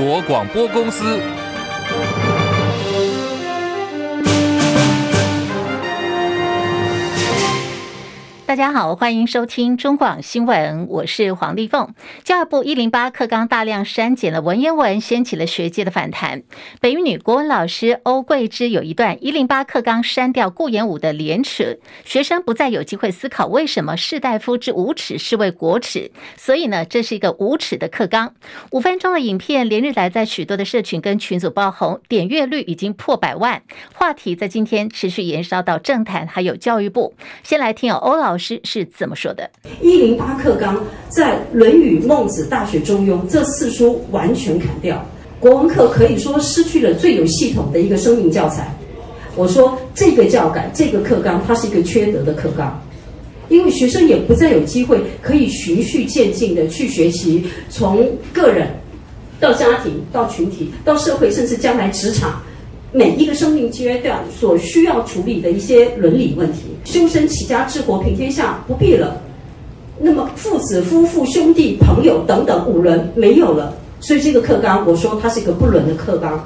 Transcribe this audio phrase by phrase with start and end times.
[0.00, 1.49] 国广播公司。
[8.50, 11.94] 大家好，欢迎收听中广新闻，我是黄丽凤。
[12.24, 16.42] 教育部一零八课纲大量删减了文言文，掀起了学界的反弹。
[16.80, 28.34] 北一女国文老师欧桂芝有一段一零八课纲删掉顾炎武的廉耻，学生不再有机会思考为什么士大夫之无耻是为国耻，所以呢，这是一个无耻的课纲。
[28.72, 33.62] 五分钟的影片连日来在许多的社群跟群组爆红，点阅率已经破百万，
[33.94, 37.14] 话题在今天持续延烧到政坛，还有教育部。
[37.44, 38.58] 先来听有欧老师。
[38.64, 39.48] 是怎么说的？
[39.80, 45.06] 一零八课纲在《论语》《孟子》《大学》《中庸》这四书完全砍掉，
[45.38, 48.74] 国文课可以说失去了最有系统的一个生命教材。
[49.36, 52.82] 我说这个教改，这个课纲，它是一个缺德的课纲，
[53.48, 58.68] 因为学生也不再有机会可以循序渐进的去学习，从个人
[59.38, 62.42] 到家庭到群体到社会，甚至将来职场。
[62.92, 69.16] 每一个生命阶段所需要处理的一些伦理问题，修身齐家治国平天下不必了。
[69.98, 76.44] 那么父子、夫妇、兄弟、朋友等等五伦没有了，所以这个课纲，我说它是一个不伦的课纲。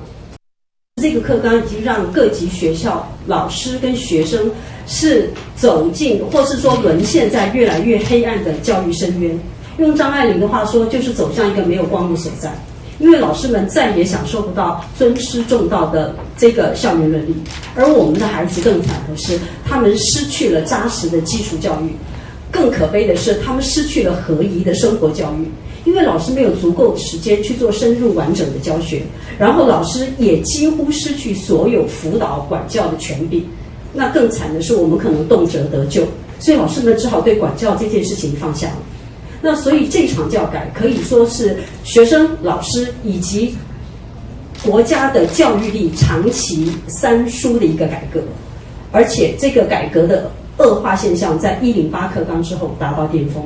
[1.00, 4.50] 这个课纲已经让各级学校老师跟学生
[4.86, 9.38] 是走进，或是说沦陷在越来越黑暗的教育深渊。
[9.78, 12.52] 用张爱玲的话说，就是走向一个没有光的所在。
[12.98, 17.34] 因为老师们再也享受不到尊师重道的这个校园伦理，
[17.74, 21.94] 而我们的孩子更惨的是，他们失去了扎实的基础教育，
[22.50, 25.50] 更可悲的是，他们失去了合宜的生活教育。
[25.84, 29.02] 因为老师没有足够时间去做深入完整的教学，
[29.38, 33.44] 然后老师也几乎失去所有辅导管教的权柄。
[33.92, 36.02] 那更惨的是，我们可能动辄得咎，
[36.38, 38.76] 所以老师们只好对管教这件事情放下了。
[39.44, 43.54] 那所以这场教改可以说是学生、老师以及
[44.64, 48.22] 国家的教育力长期三输的一个改革，
[48.90, 53.44] 而且这个改革的恶化现象在一零八课纲之后达到巅峰。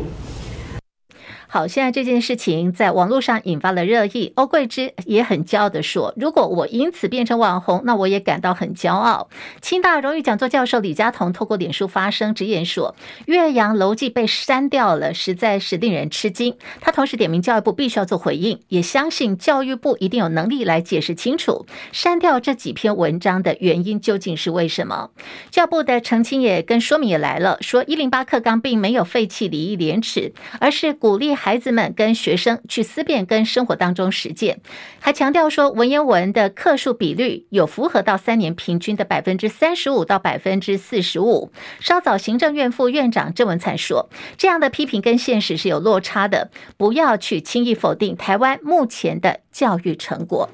[1.50, 4.34] 好，现在这件事情在网络上引发了热议。
[4.36, 9.30] 欧桂芝也很骄傲地说：“如果我因此变成网红，那我也感到很骄傲。”
[9.62, 12.94] 清大荣誉讲座教授李家同透过脸书发声直言说
[13.24, 25.08] ：“岳阳楼记被删掉了，实在是令人吃惊。”他同时点名教育部必须要做回应，也相信教育部一定有能力来解释清楚删掉这几篇文章的原因究竟是为什么。
[25.50, 31.37] 教部的澄清也跟说明也来了，说一零八课纲并没有废弃礼义廉耻，而是鼓励。
[31.38, 34.60] 孩子们跟学生去思辨，跟生活当中实践，
[34.98, 41.52] 还强调说文言文的课数比率有符合到三年平均的百分之三十五到百分之四十五。
[41.80, 50.50] 稍早行政院副院长郑文灿说，这样的批评跟现实是有落差的，不要去轻易否定台湾目前的教育成果。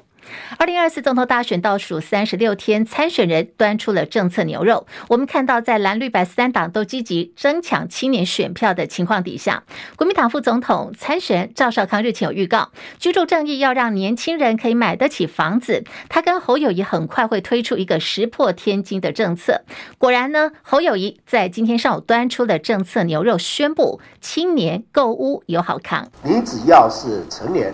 [0.57, 4.85] 二零二四总统大选倒数三十六天，参选人端出了政策牛肉。
[5.07, 9.63] 我们看到，在蓝绿白三党都积极争抢青年选票的情况底下，
[9.95, 15.83] 国民党副总统参选赵少康日前有预告，居住正义要让年轻人可以买得起房子。
[16.09, 19.61] 他跟侯友谊很快会推出一个石破天惊的政策。
[19.97, 26.09] 果然呢，侯友谊在今天上午端出了政策牛肉，宣布青年购屋有好康。
[26.23, 27.73] 你只要是成年。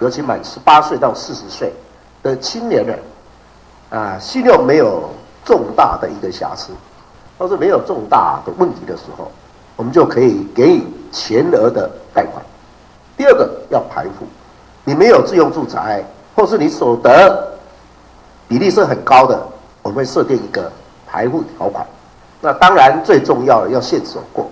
[0.00, 1.72] 尤其满十八岁到四十岁
[2.22, 2.98] 的青年人，
[3.90, 5.10] 啊，信用没有
[5.44, 6.72] 重大的一个瑕疵，
[7.36, 9.30] 或是没有重大的问题的时候，
[9.76, 12.44] 我们就可以给予全额的贷款。
[13.16, 14.26] 第二个要排户，
[14.84, 16.04] 你没有自用住宅，
[16.36, 17.58] 或是你所得
[18.46, 19.40] 比例是很高的，
[19.82, 20.70] 我们会设定一个
[21.06, 21.84] 排户条款。
[22.40, 24.48] 那当然最重要的要现手过，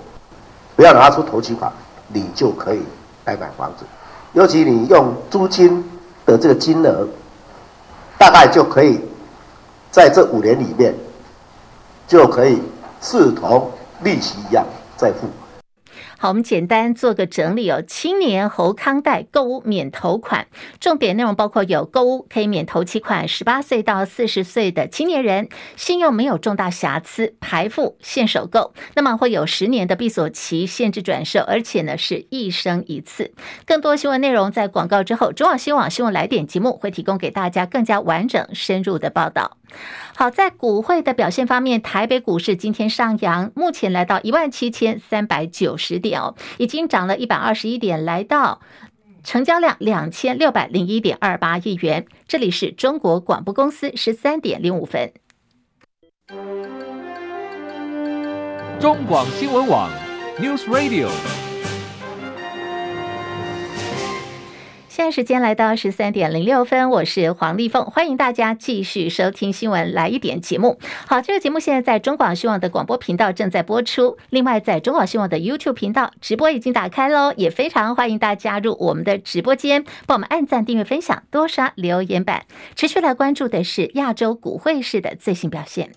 [0.75, 1.71] 不要拿出头期款，
[2.09, 2.83] 你就可以
[3.27, 3.85] 来买房子。
[4.37, 5.83] 尤其你用租金
[6.27, 7.09] 的这个金额，
[8.19, 9.01] 大概就可以
[9.91, 10.95] 在这五年里面，
[12.07, 12.61] 就可以
[13.01, 13.71] 视同
[14.03, 14.63] 利息一样
[14.95, 15.27] 再付。
[16.19, 17.83] 好，我们简单做个整理哦。
[17.87, 20.47] 青年侯康贷购物免投款，
[20.81, 33.35] 重点内容包括有购物可以免投期款，十八岁到四十岁的青年人信用没有重大瑕疵，排付现首购，那么会有十年的闭锁期，限制转售，而且呢是一生一次。
[33.67, 39.59] 更多新闻内容在广告之后，中广新闻新闻来点节目会提供给大家更加完整深入的报道。
[40.15, 48.61] 好，在股汇的表现方面，台北股市今天上扬，目前来到一万七千三百九十点哦，已经涨了一百二十一点，来到
[49.23, 52.07] 成交量两千六百零一点二八亿元。
[52.27, 55.13] 这里是中国广播公司十三点零五分，
[58.81, 59.91] 中广新闻网
[60.39, 61.09] News Radio。
[64.97, 70.79] 现在时间来到十三点零六分，我是黄丽凤，欢迎大家继续收听新闻来一点节目。
[71.07, 82.45] 好，这个节目现在在中广新闻的广播频道正在播出，另外在中广新闻的 YouTube 频道直播已经打开喽，也非常欢迎大家加入我们的直播间，帮我们按赞、订阅、分享，多刷留言板。
[82.75, 85.91] 持续来关注的是亚洲股汇市的最新表现。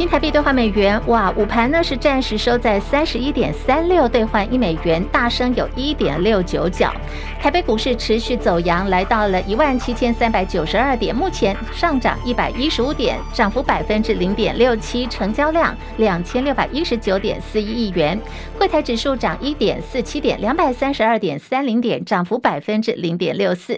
[0.00, 6.90] 新台币兑换美元，哇，午盘呢是暂时收在三十一点三六兑换一美元，大升有一点六九角。
[7.38, 18.18] 台北股市持续走阳，来到了一万七千三百九十二点，目前上涨一百一十五点，涨幅百分之零点六七，成交量两千六百一十九点四一亿元。
[18.56, 23.74] 柜台指数涨一点四七点，两百三十二点三零点，涨幅百分之零点六四。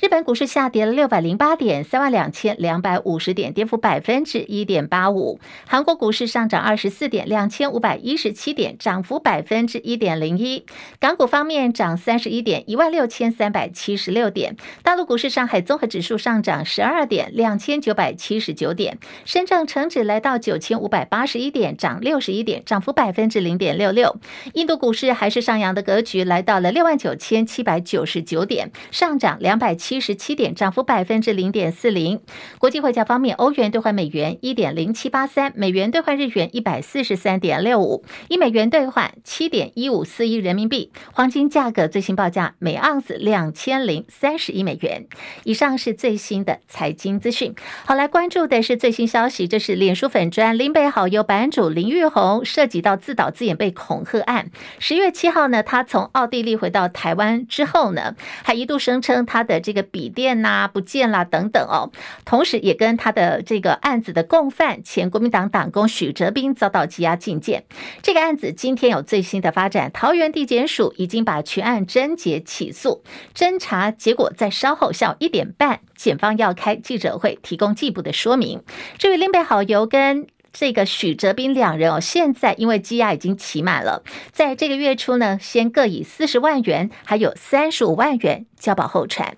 [0.00, 5.38] 日本股市下跌了六百零八点，三万两千两百五十点，跌幅百分之一点八五。
[5.68, 10.64] 韩国股市上涨二十四点，两千五百一十七点，涨幅百分之一点零一。
[11.00, 14.56] 港股方面涨三十一点，一万六千三百七十六点。
[14.84, 18.98] 大陆股市，上海综合指数上涨十二点，两千九百七十九点。
[19.24, 24.16] 深证成指来到九千五百八十一点，涨六十一点，涨幅百分之零点六六。
[24.54, 32.20] 印度股市还是上扬的格局，来到了六万九千七百九十九点，上涨两百七十七点，涨幅百分之零点四零。
[32.58, 35.52] 国际汇价方面，欧元兑换美元一点零七八三。
[35.56, 40.92] 美元兑换日元一百四十三点六五，一美元兑换七点一五四一人民币。
[41.14, 45.06] 黄金价格最新报价每盎司两千零三十一美元。
[45.44, 47.54] 以上是最新的财经资讯。
[47.86, 54.50] 好，来关注的是最新消息，这是脸书粉专林北好油版主林玉红涉及到自导自演被恐吓案。
[54.78, 58.14] 十月七号呢，他从奥地利回到台湾之后呢，
[58.44, 61.90] 还一度声称他的这个笔电呐、不见了等等哦，
[62.26, 65.45] 同时也跟他的这个案子的共犯前国民党。
[65.48, 67.64] 党工许哲斌遭到羁押禁见，
[68.02, 69.90] 这个案子今天有最新的发展。
[69.92, 73.02] 桃园地检署已经把全案侦结起诉，
[73.34, 78.62] 侦查结果在稍后下午一点半，检方要开记者会提供进一步的说明。
[78.98, 84.02] 至于林北好油跟这个许哲斌两人哦，现在因为羁押已经期满了，
[84.32, 89.36] 在这个月初呢，先各以四十万元还有三十五万元交保候传。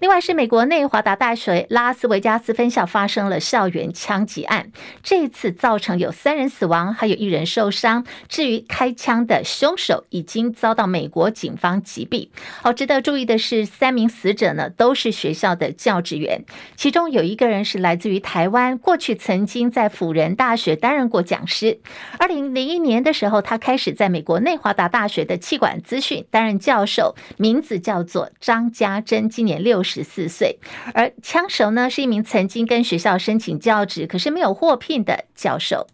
[0.00, 4.70] 另外是美国内华达大学拉斯维加斯分校发生了校园枪击案，
[5.02, 8.04] 这次造成有三人死亡，还有一人受伤。
[8.28, 12.28] 至于开枪的凶手已经遭到美国警方击毙。
[12.62, 16.44] 好，值得注意的是，三名死者呢都是学校的教职员，
[16.76, 21.80] 其中有一个人是来自于台湾，过去曾经在辅仁大学担任过讲师。
[22.18, 30.58] 二零零一年的时候，他开始在美国内华达大学的气管资讯担任教授，名字叫做张家珍，今年六十四岁，
[30.92, 35.86] 而枪手呢是一名曾经跟学校申请教职，可是没有获聘的教授。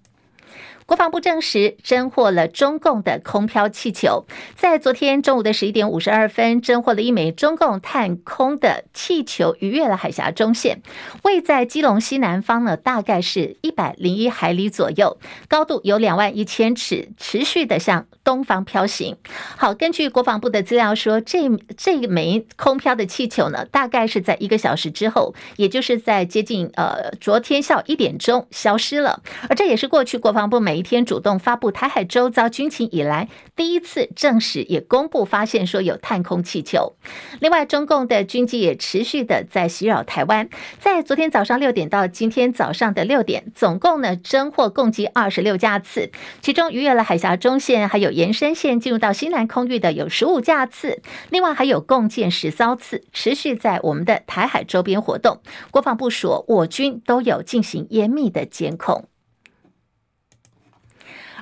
[0.86, 10.82] 国防部证实侦获了中共的空飘气球，在昨天中午的十一点五十二分，侦获了一枚中共探空的气球，逾越了海峡中线，
[11.22, 19.16] 位在基隆西南方呢，大概是一百零一海里左右，高度有两万一千尺，持续的向东方飘行。
[19.56, 21.48] 好，根据国防部的资料说，这
[21.78, 36.94] 这枚空飘的气球呢，大概是在一个小时之后，也就是在接近呃昨天下午一点钟消失了，而这也是过去国防部每一天主动发布台海周遭军情以来，第一次证实也公布发现说有探空气球。
[37.40, 40.48] 另外，中共的军机也持续的在袭扰台湾。
[40.78, 51.00] 在昨天早上六点到今天早上的六点，总共呢侦获共计二十六架次，其中逾越了海峡中线，还有延伸线进入到西南空域的有十五架次。
[51.30, 55.40] 另外还有共建十艘次，持续在我们的台海周边活动。
[55.70, 59.08] 国防部说，我军都有进行严密的监控。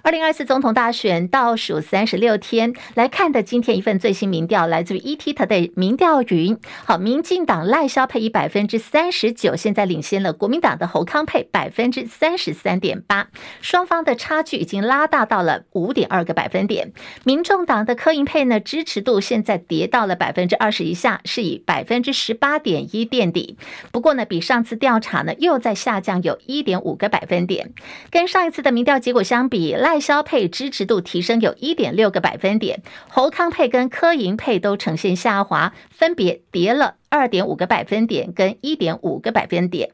[0.03, 6.59] 二零二四总统大选倒数三十六天，来看的今天一份最新民调，来自于 ETtoday 民调云。
[6.85, 13.29] 好，民进党赖萧配以百分之三十九，现在领先了国民党的侯康配百分之三十三点八，
[13.61, 16.93] 双方的差距已经拉大到了五点二个百分点。
[17.23, 23.57] 民众党的柯银配呢，支持度现在跌到了百分之二十以下，是以百分之十八点一垫底。
[23.93, 27.73] 不过呢，比上次调查呢又在下降有一点五个百分点，
[28.11, 29.92] 跟上一次的民调结果相比，赖。
[29.93, 39.91] 外销配支持度提升有一点六个百分点，侯康配跟科银配都呈现下滑，分别跌了二点五个百分点跟一点五个百分点。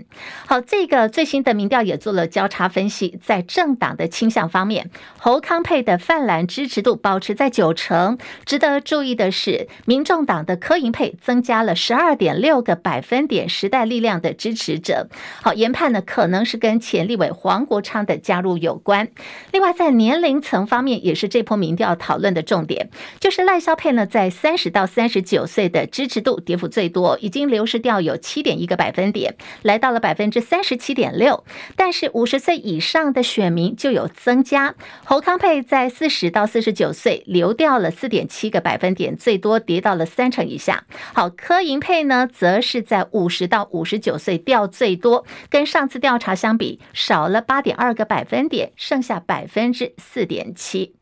[0.46, 8.16] 好，这个最新的民调也做了交叉分析，在政党的倾向方面，侯康配的泛蓝支持度保持在九成。
[8.44, 15.08] 值得注意的是，民众党的柯银配增加了十二点六个百分点，时代力量的支持者。
[15.42, 19.08] 好，研判呢可能是跟前立委黄国昌的加入有关。
[19.50, 31.44] 另外，在年龄层方面，也是这波民调讨论的重点，就是赖萧佩呢在三十到三十九岁的支持度跌幅最多，已经流失掉有七点一个百分点，来到了百分之三十七点六。
[31.76, 34.74] 但是五十岁以上的选民就有增加，
[35.04, 40.84] 侯康佩在四十到四十九岁流掉了四点七个百分点，最多跌到了三成以下。
[41.14, 50.97] 好，柯银佩呢，则是在五十到五十九岁掉最多，跟上次调查相比少了八点二个百分点，剩下百分之四点七。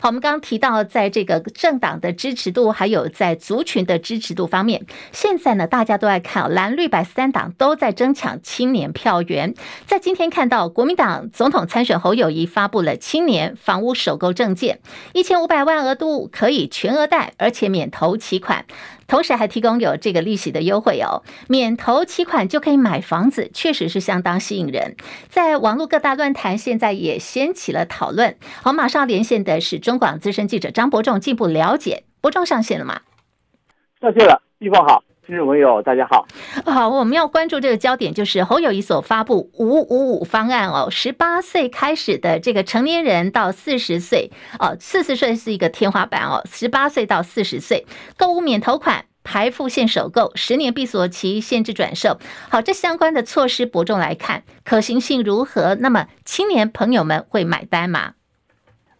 [0.00, 9.54] 好，我们刚刚提到，在这个政党的支持度，还有在族群的支持度方面，现在呢，大家都在看蓝绿白三党都在争抢青年票源。
[9.86, 14.78] 在今天看到，国民党总统参选侯友谊发布了青年房屋首购证件，
[15.12, 18.64] 一千五百万额度可以全额贷，而且免头期款。
[19.08, 24.94] 同时还提供有这个利息的优惠哦，免投期款就可以买房子，确实是相当吸引人。
[25.28, 28.36] 在网络各大论坛，现在也掀起了讨论。
[28.62, 32.04] 好，马上连线的是中广资深记者张伯仲，进一步了解。
[32.20, 33.00] 伯仲上线了吗？
[34.00, 36.26] 上线了，地方好，听众朋友大家好。
[36.64, 47.84] 好，我们要关注这个焦点，就是侯友谊所发布“五五五”方案哦，十八岁开始的这个成年人到四十岁哦，四十岁是一个天花板哦，十八岁到四十岁
[48.16, 49.04] 购物免头款。
[49.22, 52.16] 排付现首购，十年闭锁期，限制转售。
[52.48, 55.74] 好，这相关的措施，伯仲来看可行性如何？
[55.74, 58.14] 那么青年朋友们会买单吗？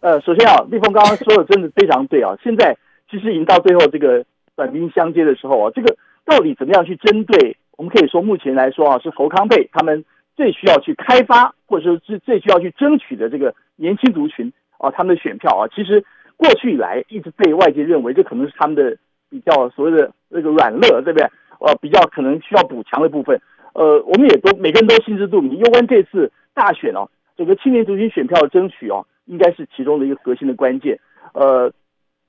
[0.01, 2.35] 呃，首先啊，立峰刚刚说的真的非常对啊。
[2.43, 2.77] 现在
[3.09, 4.23] 其实已经到最后这个
[4.55, 5.97] 短兵相接的时候啊，这个
[6.29, 7.57] 到底怎么样去针对？
[7.77, 10.05] 我们可以说目前来说啊，是侯康配他们
[10.35, 16.05] 最需要去开发，或者说是最需要去争取的这个年轻族群啊，他们的选票啊，其实
[16.37, 18.95] 过去以来一直被外界认为这可能是他们的。
[19.31, 21.23] 比较所谓的那个软肋，对不对？
[21.59, 23.39] 呃，比较可能需要补强的部分，
[23.73, 25.55] 呃，我们也都每个人都心知肚明。
[25.59, 27.07] 有关这次大选哦，
[27.37, 30.99] 整个青年族群选票的争取哦，应该是其中的一个核心的关键。
[31.33, 31.71] 呃，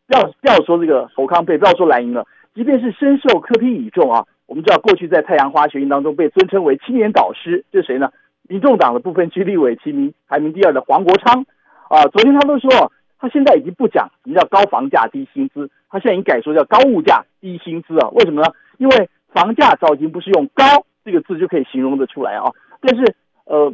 [0.07, 8.11] 不要不要说这个侯康配，不要说蓝营了，即便是深受柯 P 倚重啊，我们知道过去在太阳花学运当中被尊称为青年导师，这谁呢？
[8.49, 11.45] 民众党的部分区立委提名排名第二的黄国昌
[11.88, 12.92] 啊，昨天他都说。
[13.23, 18.09] 他现在已经不讲什么叫高房价低薪资，他现在已经改说叫高物价低薪资啊？
[18.12, 18.49] 为什么呢？
[18.78, 20.64] 因为房价早已经不是用高
[21.04, 22.50] 这个字就可以形容得出来啊。
[22.80, 23.14] 但是
[23.45, 23.71] 呃，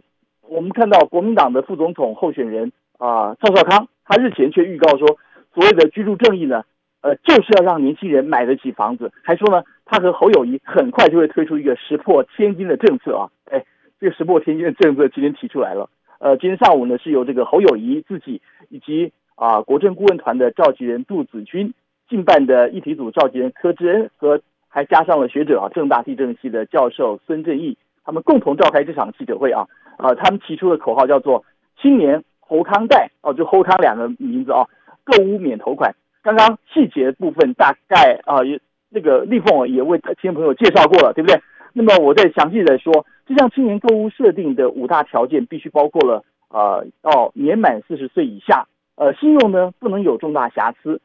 [0.49, 5.07] 我们看到国民党的副总统候选人啊、赵少康，他日前却预告说，
[5.55, 6.65] 所谓的居住正义呢，
[7.07, 13.31] 呃，就是要让年轻人买得起房子，还说呢，他和侯友谊很快就会推出一个石破天惊的政策啊。
[13.49, 13.65] 哎，
[14.01, 15.89] 这个石破天惊的政策今天提出来了。
[16.19, 21.75] 呃，今天上午呢是由这个侯友谊自己以及啊，国政顾问团的召集人杜子君，
[22.09, 31.45] 竞办的议题组召集人柯志恩和还加上了学者啊，正大地政系的教授孙正义，他们共同召开这场记者会啊，啊，他们提出的口号叫做
[31.81, 34.67] “青年侯康贷”哦，就侯康两个名字啊，
[35.05, 35.95] 购屋免头款。
[36.27, 38.39] 刚刚细节部分大概啊，
[38.89, 41.41] 那个立凤也为听众朋友介绍过了，对不对？
[41.73, 48.67] 那么我再详细的说，这项青年购屋设定的五大条件，必须包括了啊，要年满四十岁以下。
[48.97, 51.01] 呃，信用呢不能有重大瑕疵。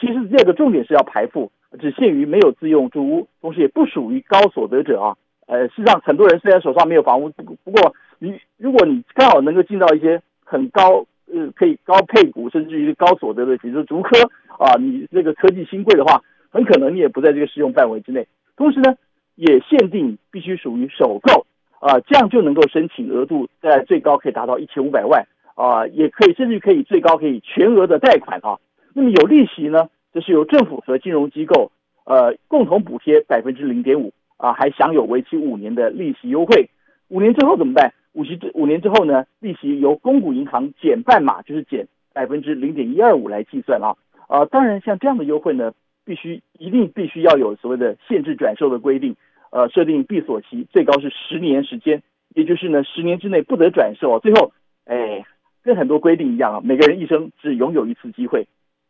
[0.00, 5.16] 其实这个重点是要排付，只限于没有自用住屋，同时也不属于高所得者啊。
[5.46, 7.30] 呃，事实上很多人虽然手上没有房屋，
[7.62, 14.18] 不过你如果你刚好能够进到一些很高呃可以高配股，甚至于高所得的，比如说竹科
[14.58, 18.26] 啊，你这个科技新贵的话，很可能你也不在这个适用范围之内。
[18.56, 18.94] 同时呢，
[19.34, 21.46] 也限定必须属于首购
[21.80, 25.26] 啊，这样就能够申请额度在最高可以达到一千五百万。
[25.56, 28.58] 啊，也可以，甚至可以最高可以全额的贷款啊。
[28.92, 31.70] 那么有利息呢，就是由政府和金融机构
[32.06, 36.68] 呃共同补贴百分之零点五啊，还享有为期五年的利息优惠。
[37.06, 37.94] 五年之后怎么办？
[38.14, 43.94] 五十五年之后呢，利息由公股银行减半码，就是减百分之零点一二五来计算啊。
[44.28, 45.72] 呃，当然像这样的优惠呢，
[46.04, 49.14] 必须一定必须要有所谓的限制转售的规定，
[49.50, 52.02] 呃，设定闭锁期最高是十年时间，
[52.34, 54.18] 也就是呢十年之内不得转售。
[54.20, 54.52] 最后，
[54.86, 55.24] 哎。
[55.64, 58.46] 跟很多规定一样啊，每个人一生只拥有一次机会。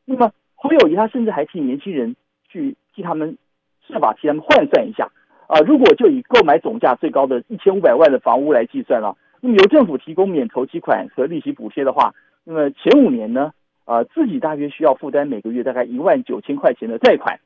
[0.07, 2.17] 那么侯友谊他甚至还替年轻人
[2.49, 3.39] 去替他们
[3.87, 5.09] 设法替他们换算一下
[5.47, 13.53] 啊，如果就以购买总价最高的一千五百万的房屋来计算了，那么由政府提供免投期款和利息补贴的话，那么前五年呢
[13.85, 17.41] 啊，自己大约需要负担每个月大概一万九千块钱的贷款。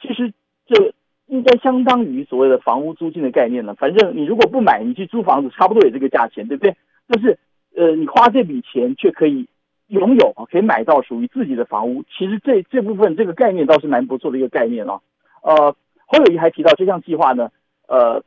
[0.00, 0.32] 其实
[0.66, 0.92] 这
[1.26, 3.74] 应该相当于所谓的房屋租金的概念了。
[3.74, 6.76] 反正你如果不买，你去租房子，差不多也这个价钱，对不对？
[7.08, 7.38] 但是，
[7.76, 9.46] 呃，你花这笔钱却可以
[9.88, 12.02] 拥有，可以买到属于自己的房屋。
[12.04, 15.00] 其实这这部分这个概念倒是蛮不错的一个概念啊。
[15.42, 15.74] 呃，
[16.06, 17.50] 侯友谊还提到这项计划呢，
[17.88, 18.22] 呃，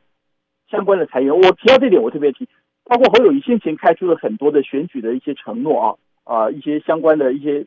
[0.70, 2.46] 相关的裁员，我提到这点我特别提，
[2.84, 7.64] 包括侯友谊先前开出了很多的选举的一些承诺啊，啊、呃，一些相关的一些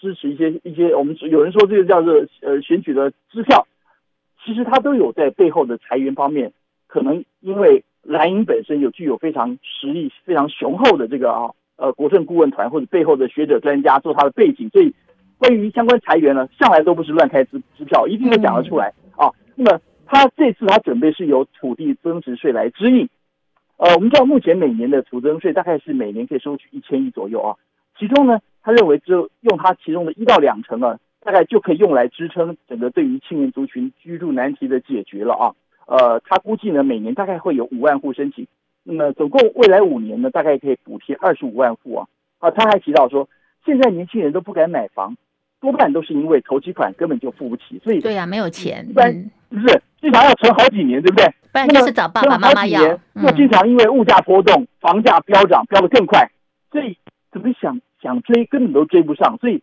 [0.00, 3.66] 支持一些一些，我们有人说这个叫做呃选举的支票。
[4.44, 6.52] 其实他都有在背后的裁员方面，
[6.88, 14.92] 可能因为蓝营本身有具有非常实力、非常雄厚的这个啊呃国政顾问团或者背后的学者专家做他的背景，所以
[15.38, 18.92] 关于相关裁员呢，向来都不是乱开支支票，一定会讲得出来。
[19.54, 23.08] 那么他这次他准备是由土地增值税来支应，
[23.76, 27.56] 呃，我们知道目前每年的土增税大概是每年可以收取一千亿左右啊，
[27.98, 30.98] 其中呢，他认为只有用他其中的一到两成啊。
[31.24, 35.54] 大概就可以用来支撑整个对于青年族群居住难题的解决了啊，
[35.86, 38.44] 呃，他估计呢每年大概会有五万户申请，
[38.82, 42.08] 那么总共未来五年呢大概可以补贴二十五万户啊。
[42.40, 43.28] 啊，他还提到说，
[43.64, 45.16] 现在年轻人都不敢买房，
[45.62, 49.10] 多半都是因为投机款根本就付不起，所以对呀、啊，没有钱，一般
[49.48, 51.24] 不是至少要存好几年，对不对？
[51.52, 56.30] 不然就是找爸爸妈妈要，又经常因为物价波动，房价飙涨，飙得更快，
[56.70, 56.98] 所以
[57.30, 59.62] 怎么想想追根本都追不上，所以。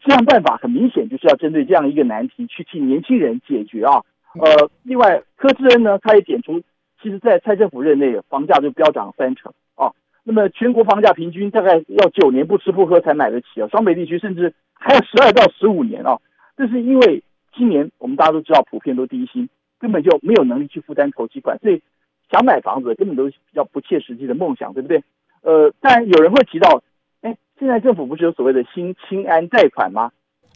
[0.00, 4.00] 这样办法很明显就是要针对这样一个难题去替年轻人解决啊。
[4.40, 6.58] 呃，另外柯志恩呢，他也点出，
[7.02, 9.54] 其实，在蔡政府任内，房价就飙涨三成啊。
[10.24, 16.18] 那么全国房价平均大概要九年不吃不喝才买得起啊，双北地区甚至还要十二到十五年啊。
[16.56, 17.22] 这是因为
[17.54, 21.80] 今年我们大家都知道，普遍都低薪，根本就没有能力去负担头期款，所以
[22.30, 25.04] 想买房子根本都是比较不切实际的梦想，对不对？
[25.42, 26.82] 呃，但有人会提到。
[27.56, 30.10] 现在政府不是有所谓的新青安贷款吗？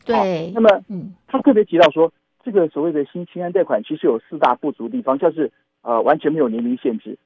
[0.04, 0.50] 对。
[0.52, 2.12] 那么，嗯，他特别提到说，
[2.44, 5.48] 这个所谓的新青安贷款其实有四大不足的地方，就是
[5.82, 7.16] 呃完全没有年龄限制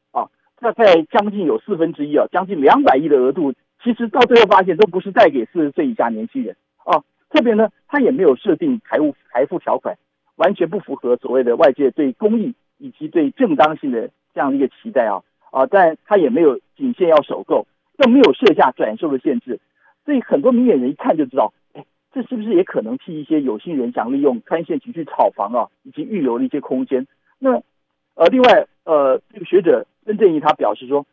[0.62, 3.52] 啊，大概将近有四分之一啊，将近两百亿的额度，
[3.82, 7.02] 其实到最后发现都不是贷给四十岁以下年轻人啊。
[7.28, 9.96] 特别呢，他也没有设定财务财富条款，
[10.36, 17.66] 完全不符合所谓的外界对公益以及对正当性的这样的一个期待啊啊，但他也没有仅限要首购。
[17.98, 19.60] 更没有设下转售的限制，
[20.04, 27.06] 所以很多明眼人一看就知道，哎，这是不是也可能替一些有心人想利用宽限期去炒房啊，以及预留了一些空间？
[27.38, 27.62] 那
[28.14, 31.06] 呃，另外呃，这个学者任正义他表示说，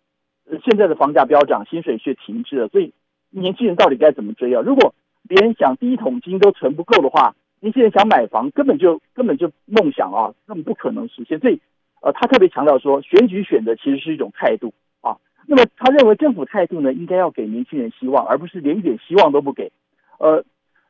[0.64, 2.94] 现在的房价飙涨，薪水却停滞了，所以
[3.30, 4.62] 年轻人到底该怎么追啊？
[4.66, 4.94] 如果
[5.28, 11.40] 别人想第一桶金都存不够的话，年轻人想买房根本就根本就梦想啊，根本不可能实现。
[11.40, 11.60] 所以
[12.02, 15.18] 呃，他特别强调说，选举选的其实是一种态度啊。
[15.46, 19.72] 那么他认为政府态度呢，应该要给年轻人希望，而不是连一点希望都不给。
[20.18, 20.44] 呃，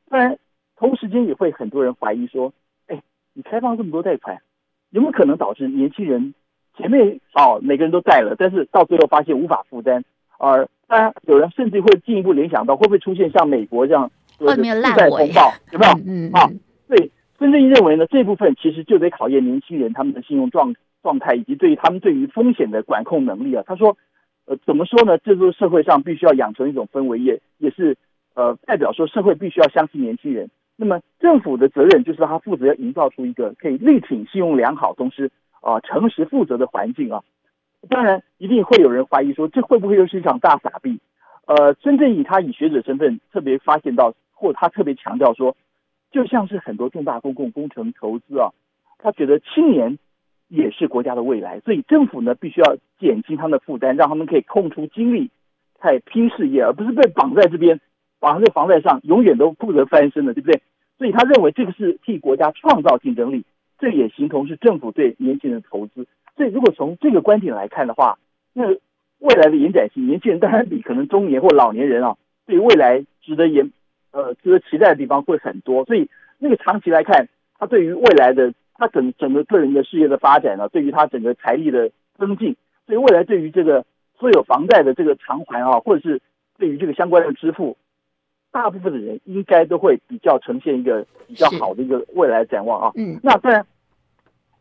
[0.09, 0.38] 当然，
[0.77, 2.53] 同时间也会很多人怀疑说，
[2.88, 3.01] 哎，
[3.33, 4.39] 你开放这么多贷款，
[4.91, 6.33] 有没有可能导致年轻人
[6.80, 10.04] 前面哦每个人都贷了，但是到最后发现无法负担？
[10.39, 14.63] 而当然有人甚至会进一步联想到，会不会出现像美国这样的负
[14.96, 15.54] 债风暴？
[15.72, 15.94] 有没有？
[16.08, 16.50] 嗯啊，
[16.88, 23.63] 所以孙正义认为呢，这部分其实就得考验年轻人他们的信用状状态，以及对于他们对于风险的管控能力啊。
[23.68, 23.96] 他说。
[24.46, 25.15] 呃，怎么说呢？
[25.20, 27.96] 这就是社会上必须要养成一种氛围，也也是
[28.34, 30.50] 呃，代表说社会必须要相信年轻人。
[30.76, 35.30] 那么政府的责任就是他负责要营造出一个可以力挺信用良好、同时
[35.62, 37.24] 啊、诚实负责的环境啊。
[37.89, 41.00] 当然，一定会有人怀疑说，这会不会又是一场大傻币？
[41.45, 45.56] 呃，孙正义他以学者身份特别发现到，或他特别强调说，
[46.12, 48.50] 就像是很多重大公共工程投资啊，
[48.98, 49.98] 他觉得青年。
[50.52, 55.30] 也是国家的未来，所以政府呢必须要减轻他们的负担，让他们可以空出精力
[55.80, 57.80] 来拼事业，而不是被绑在这边，
[58.19, 60.60] 绑在房贷上，永远都不得翻身的，对不对？
[60.98, 63.45] 所以他认为这个是替国家创造竞争力，
[63.80, 66.06] 这也形同是政府对年轻人的投资。
[66.38, 68.20] 所以如果从这个观点来看的话，
[68.54, 68.68] 那
[69.20, 73.72] 未来的延展性，年轻人当然比可能中年或老年人啊，对未来值得延
[74.12, 75.86] 呃值得期待的地方会很多。
[75.86, 78.54] 所以那个长期来看，他对于未来的。
[78.82, 83.86] 他整整个个人的事业的发展呢，对于他整个财力的增进，所以未来对于这个
[84.18, 86.22] 所有房贷的这个偿还啊，或者是
[86.58, 87.76] 对于这个相关的支付，
[88.51, 92.91] 大部分的人应该都会比较呈现一个比较好的一个未来展望啊。
[92.95, 93.65] 嗯，那当然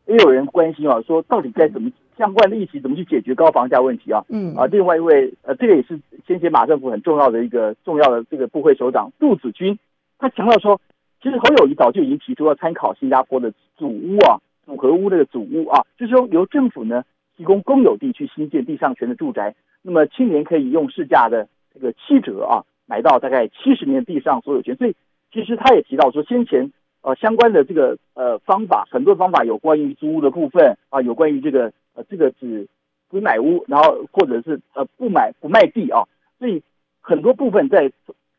[0.05, 4.23] 也有人关心啊，说到底该怎么相关的议题怎么去解决高房价问题啊？
[4.29, 9.77] 嗯啊，另外一位呃，这个也是先前马政府很重要的一个重要的这个部会首长杜子君，
[10.17, 10.79] 他强调说。
[11.21, 17.03] 其实侯友宜早就已经提出要参考新加坡的祖屋啊，组合屋那个组屋啊，就是说由政府呢
[17.35, 24.75] 提供公有地去新建地上权的住宅，那么青年可以用市价的这个七折啊买到大概七十年地上所有权。
[24.75, 24.95] 所以
[25.31, 26.71] 其实他也提到说，先前
[27.03, 32.67] 呃相关的这个呃方法，很多方法有关于租屋的部分啊，有关于这个呃这个只
[33.11, 36.01] 只买屋，然后或者是呃不买不卖地啊，
[36.39, 36.63] 所以
[36.99, 37.91] 很多部分在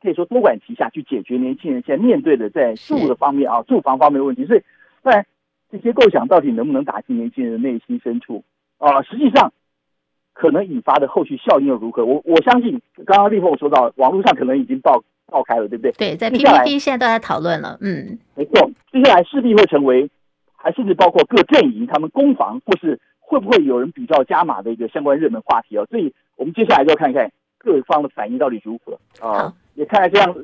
[0.03, 4.45] 可以说多管齐下去解决年轻人现在面对的在住的方面啊住房方面的问题。
[4.47, 4.63] 所以，
[5.03, 5.25] 当然
[5.71, 8.43] 这些构想到底能不能打进年轻人的内心深处
[8.79, 9.01] 啊？
[9.03, 9.53] 实际上。
[10.41, 12.03] 可能引发的后续效应又如何？
[12.03, 15.93] 我我相信，刚刚立峰说到，网络上可能已经爆爆开了，对不对？
[15.93, 17.77] 对，在 PPT 现在都在讨论了。
[17.83, 20.09] 嗯，没错，接下来势必会成为，
[20.57, 25.87] 还甚至包括各阵营他们攻防，或是会不会有人比较加码的一个相关热门话题哦。
[25.91, 30.35] 所以我们接下来就要看一看各方的反应到底如何啊，呃、也看看这样。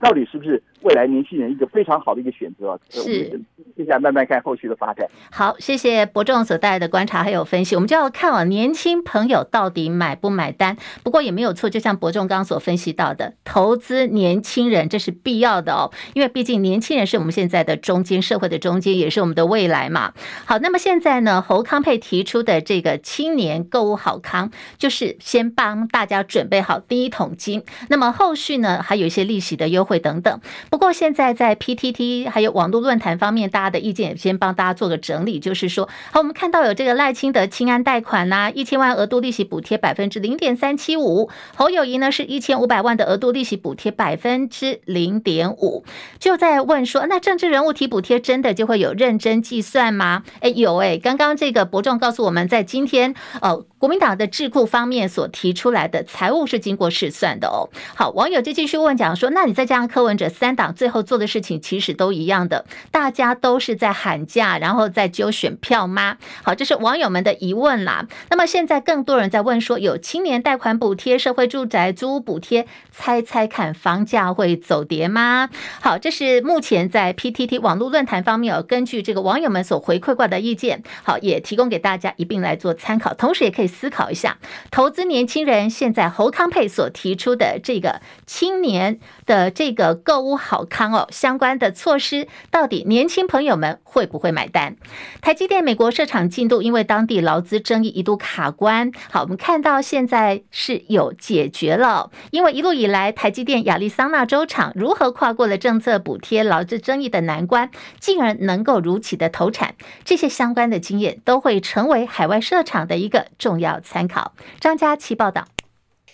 [0.00, 2.78] 到底是不是未来年轻人一个非常好的一个选择？
[2.90, 3.40] 是，
[3.76, 5.06] 接下来慢慢看后续的发展。
[5.32, 7.74] 好，谢谢伯仲所带来的观察还有分析。
[7.74, 10.76] 我们就要看啊，年轻朋友到底买不买单？
[11.02, 20.12] 不过也没有错，就像伯仲刚刚所分析到的，投资年轻人这是必要的哦，因为毕竟年轻人是我们现在的中间社会的中间，也是我们的未来嘛。
[20.44, 29.64] 好，那么现在呢，侯康佩提出的这个青年购物好康，就是先帮大家准备好第一桶金，那么后续呢，还有一些利息的。
[29.74, 45.84] 优惠等等，不过现在在 PTT 还有网络论坛方面，大家的意见也先帮大家做个整理，就是说，好，我们看到有这个赖清德清安贷款呐、一千万额度利息补贴百分之零点三七五，侯友谊呢是一千五百万的额度利息补贴百分之零点五，
[46.18, 50.22] 就在问说，那政治人物提补贴真的就会有认真计算吗？
[50.40, 57.68] 哎，有哎，刚刚这个伯仲告诉我们在今天呃国民党的智库方面所提出来的财务是经过试算的哦。
[57.94, 59.52] 好，网友就继续问讲说，那你？
[59.52, 66.16] 再加上柯文哲三党最后做的事情其实都一样的，大家都是在喊价，然后在揪选票吗？
[66.42, 68.06] 好，这是网友们的疑问啦。
[68.30, 75.50] 那么现在更多人在问说，有青年贷款补贴、社会住宅租屋补贴，猜猜看房价会走跌吗？
[75.82, 84.38] 好，这是目前在 PTT 网络论坛方面有根据这个网友们所回馈过的意见，好，也提供给大家一并来做参考，同时也可以思考一下，
[84.70, 89.50] 投资年轻人现在侯康配所提出的这个青年的。
[89.64, 94.76] 这个购物好康哦，相关的措施到底年轻朋友们会不会买单？
[95.22, 114.32] 台积电美国设厂进度因为当地劳资争议一度卡关，好，我们看到现在是有解决了，因为一路以来台积电亚利桑那州厂如何跨过了政策补贴劳资争议的难关，进而能够如期的投产，这些相关的经验都会成为海外设厂的一个重要要参考。
[114.60, 115.44] 张佳琪报道。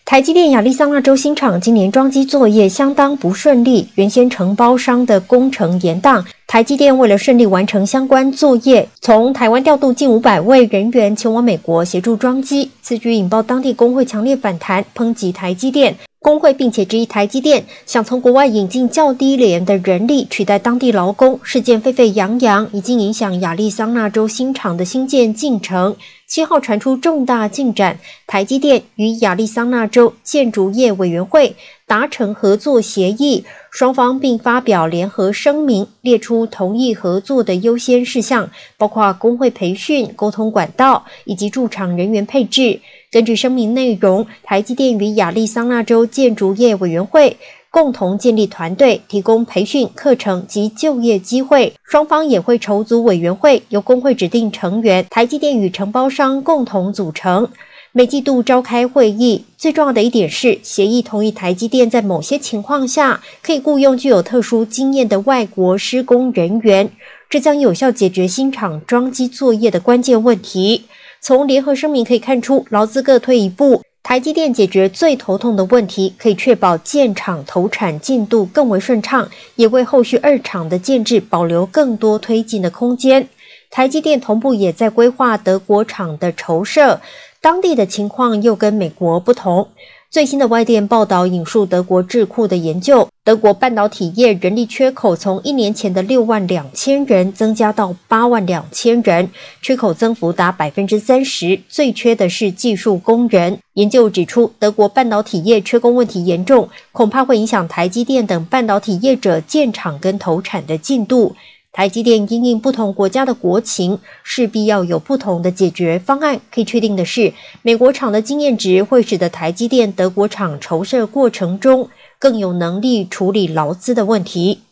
[0.07, 6.25] 台积电亚利桑那州新厂今年装机作业相当不顺利，原先承包商的工程延宕。
[6.49, 12.73] 台积电为了顺利完成相关作业，从台湾调度近五百位人员前往美国协助装机。
[12.83, 15.97] 此举引爆当地工会强烈反弹，抨击台积电。
[16.21, 25.97] 工会并且质疑台积电想从国外引进较低廉的人力取代当地劳工，事件沸沸扬扬，已经影响亚利桑那州新厂的兴建进程。
[26.29, 31.57] 七号传出重大进展，台积电与亚利桑那州建筑业委员会
[31.87, 42.81] 达成合作协议，双方并发表联合声明，列出同意合作的优先事项，包括工会培训、沟通管道以及驻厂人员配置。
[43.13, 47.37] 根据声明内容，台积电与亚利桑那州建筑业委员会
[47.69, 51.73] 共同建立团队，提供培训课程及就业机会。
[51.83, 57.49] 双方也会筹组委员会，由工会指定成员，台积电与承包商共同组成，
[57.91, 59.45] 每季度召开会议。
[59.59, 66.89] 最重要的一点是，协议同意台积电在某些情况下可以雇佣具有特殊经验的外国施工人员，
[67.29, 70.85] 这将有效解决新厂装机作业的关键问题。
[71.23, 83.29] 从联合声明可以看出，劳资各退一步，台积电解决最头痛的问题，可以确保建厂投产进度更为顺畅，也为后续二厂的建制保留更多推进的空间。
[83.71, 87.01] 台积电同步也在规划德国厂的筹设，
[87.43, 89.69] 当地的情况又跟美国不同。
[90.11, 99.31] 最新的外电报道引述德国智库的研究，德国半导体业人力缺口从一年前的六万两千人增加到八万两千人，
[99.63, 103.61] 缺口增幅达百分之三十，最缺的是技术工人。
[103.75, 111.37] 研究指出，德国半导体业缺工问题严重，恐怕会影响台积电等半导体业者建厂跟投产的进度。
[111.73, 116.41] 台积电因应不同国家的国情，势必要有不同的解决方案。
[116.53, 124.63] 可以确定的是，美国厂的经验值会使得台积电德国厂筹设过程中更有能力处理劳资的问题。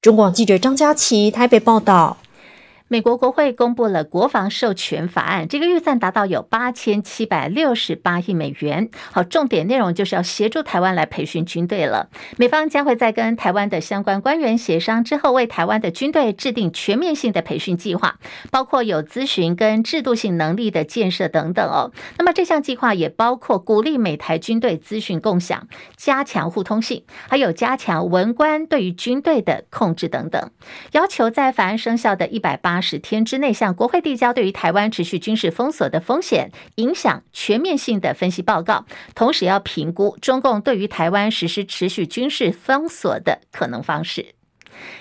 [0.00, 2.16] 中广记者张佳琪台北报道。
[2.90, 8.88] 美国国会公布了国防授权法案，这个预算达到有八千七百六十八亿美元。
[9.12, 12.08] 好，重点内容就是要协助台湾来培训军队了。
[12.38, 18.18] 美方将会在跟台湾的相关官员协商之后，为台湾的军队制定全面性的培训计划，
[18.50, 21.92] 包括有咨询跟制度性能力的建设等等哦。
[22.16, 30.50] 那么这项计划也包括鼓励美台军队资讯共享、加强互通性，还有加强文官对于军队的控制等等，
[30.92, 32.77] 要求在法案生效的一百八。
[32.80, 44.37] 十天之内向国会递交对于台湾持续军事封锁的风险影响全面性的分析报告，同时要评估中共对于台湾实施持续军事封锁的可能方式。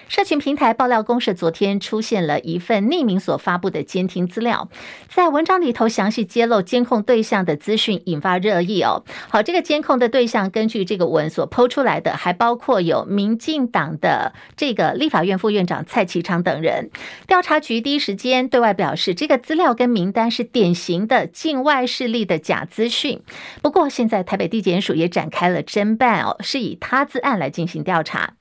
[0.08, 4.70] 社群平台爆料公社昨天出现了一份匿名所发布的监听资料，
[5.10, 9.04] 在文章里头详细揭露监控对象的资讯，引发热议哦。
[9.30, 16.90] 好，这个监控的对象根据这个文所抛出来的，还包括有民进党的这个立法院副院长蔡其昌等人。
[17.28, 23.22] 调查局第一时间对外表示，这个资料跟名单是典型的境外势力的假资讯。
[23.62, 28.34] 不过，现在台北地检署也展开了侦办哦，是以他资案来进行调查。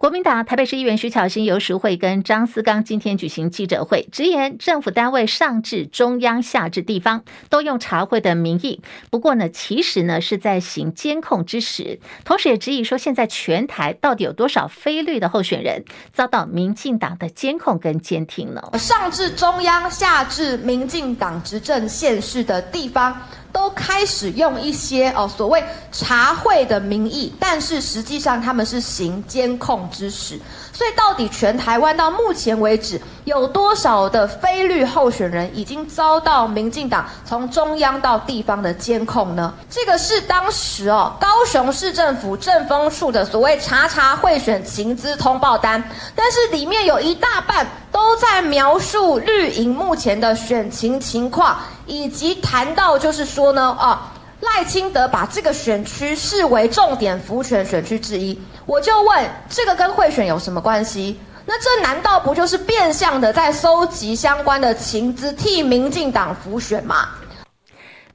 [0.00, 15.84] 国民党台北市议员徐巧芯、游淑慧跟张思刚今天举行记者会，直言政府单位上至中央、下至地方都用查会的名义，不过呢，其实呢是在行监控之实，同时也质疑说，现在全台到底有多少非绿的候选人
[16.14, 18.62] 遭到民进党的监控跟监听呢？
[18.78, 23.14] 上至中央，下至民进党执政县市的地方。
[23.52, 30.38] 都开始用一些哦所谓茶会的名义，但是实际上他们是行监控之实。
[30.80, 39.52] 所以到底全台湾到目前为止有多少的非绿候选人已经遭到民进党从中央到地方的监控呢？
[39.68, 51.58] 这个是当时哦高雄市政府政风处的所谓查查贿选情资通报单，但是里面有一大半都在描述绿营目前的选情情况。
[51.86, 54.09] 以及谈到就是说呢，啊，
[54.40, 61.20] 赖清德把这个选区视为重点辅选选区之一，我就问，这个跟贿选有什么关系？
[61.46, 67.08] 那这难道不就是变相的在收集相关的情资，替民进党服选吗？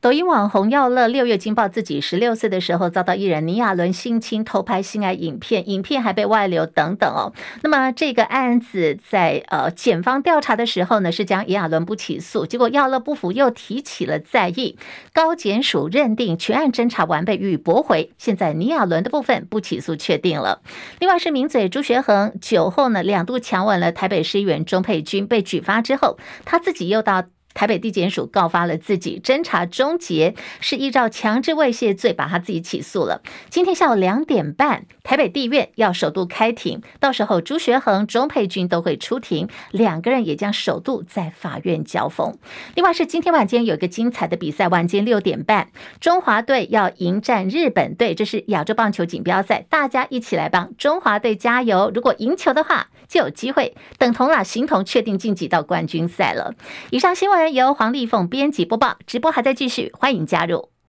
[0.05, 7.33] 抖音网红耀乐六月惊爆自己十六岁的时候遭到艺人倪亚伦性侵、偷拍性爱影片，影片还被外流等等哦。
[7.63, 14.77] 那么这个案子在呃检方调查的时候呢，是将倪亚伦不起诉，结果耀乐不服又提起了再议，
[15.11, 20.61] 高检署认定全案侦查完备予以驳回，现在倪亚伦的部分不起诉确定了。
[20.99, 27.23] 另外是名嘴朱学恒酒后呢两度强吻了台北市议员钟佩君，被举发之后，他自己又到。
[27.55, 33.23] 台北地检署告发了自己，侦查终结，是依照强制猥亵罪把他自己起诉了。
[33.49, 42.37] 今天下午两点半，台北地院要首度开庭，到时候朱学恒、钟沛君都会出庭，两个人也将首度在法院交锋。
[42.75, 45.69] 另外是今天晚间有一个精彩的比赛，晚间六点半，
[46.01, 51.89] 中华队要迎战日本队，这是亚洲棒球锦标赛，大家一起来帮中华队加油！
[51.95, 56.53] 如果赢球的话，就有机会等同了，形同确定晋级到冠军赛了。
[56.89, 60.74] 以上新闻由黄丽凤编辑播报，直播还在继续，欢迎加入。